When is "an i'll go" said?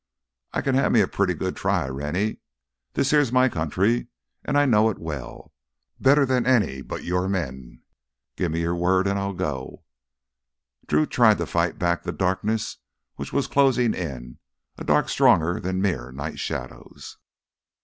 9.07-9.83